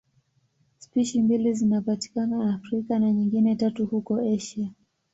Spishi 0.79 1.21
mbili 1.21 1.53
zinapatikana 1.53 2.53
Afrika 2.53 2.99
na 2.99 3.11
nyingine 3.11 3.55
tatu 3.55 3.85
huko 3.85 4.17
Asia. 4.35 4.69